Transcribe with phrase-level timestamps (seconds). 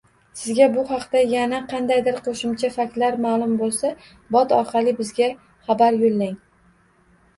[0.39, 3.93] Sizga bu haqda yana qandaydir qoʻshimcha faktlar maʼlum boʻlsa,
[4.37, 5.29] bot orqali bizga
[5.69, 6.35] xabar yoʻllang.